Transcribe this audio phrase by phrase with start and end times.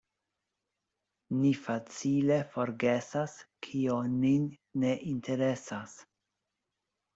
[1.41, 3.37] Ni facile forgesas,
[3.69, 4.49] kio nin
[4.87, 5.97] ne interesas.